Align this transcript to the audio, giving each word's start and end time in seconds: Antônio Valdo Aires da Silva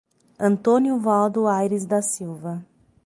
Antônio 0.39 0.97
Valdo 0.99 1.45
Aires 1.47 1.85
da 1.85 2.01
Silva 2.01 2.65